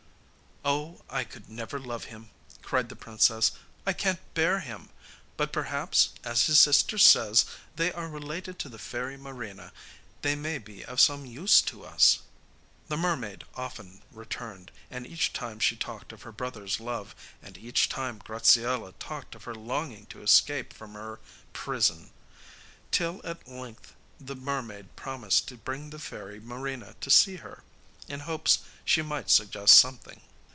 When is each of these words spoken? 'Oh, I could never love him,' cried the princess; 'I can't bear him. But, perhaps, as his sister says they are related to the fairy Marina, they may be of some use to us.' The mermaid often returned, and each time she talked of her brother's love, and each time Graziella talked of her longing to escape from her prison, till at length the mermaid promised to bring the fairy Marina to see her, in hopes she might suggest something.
'Oh, 0.63 1.01
I 1.09 1.23
could 1.23 1.49
never 1.49 1.79
love 1.79 2.03
him,' 2.05 2.29
cried 2.61 2.89
the 2.89 2.95
princess; 2.95 3.53
'I 3.87 3.93
can't 3.93 4.33
bear 4.35 4.59
him. 4.59 4.89
But, 5.35 5.51
perhaps, 5.51 6.11
as 6.23 6.45
his 6.45 6.59
sister 6.59 6.99
says 6.99 7.45
they 7.77 7.91
are 7.91 8.07
related 8.07 8.59
to 8.59 8.69
the 8.69 8.77
fairy 8.77 9.17
Marina, 9.17 9.73
they 10.21 10.35
may 10.35 10.59
be 10.59 10.85
of 10.85 11.01
some 11.01 11.25
use 11.25 11.63
to 11.63 11.83
us.' 11.83 12.19
The 12.89 12.95
mermaid 12.95 13.43
often 13.55 14.03
returned, 14.11 14.69
and 14.91 15.07
each 15.07 15.33
time 15.33 15.57
she 15.59 15.75
talked 15.75 16.13
of 16.13 16.21
her 16.21 16.31
brother's 16.31 16.79
love, 16.79 17.15
and 17.41 17.57
each 17.57 17.89
time 17.89 18.19
Graziella 18.23 18.91
talked 18.93 19.33
of 19.33 19.45
her 19.45 19.55
longing 19.55 20.05
to 20.07 20.21
escape 20.21 20.73
from 20.73 20.93
her 20.93 21.19
prison, 21.53 22.11
till 22.91 23.19
at 23.23 23.47
length 23.47 23.95
the 24.19 24.35
mermaid 24.35 24.95
promised 24.95 25.47
to 25.47 25.57
bring 25.57 25.89
the 25.89 25.97
fairy 25.99 26.39
Marina 26.39 26.93
to 27.01 27.09
see 27.09 27.37
her, 27.37 27.63
in 28.07 28.21
hopes 28.21 28.59
she 28.85 29.01
might 29.01 29.31
suggest 29.31 29.79
something. 29.79 30.21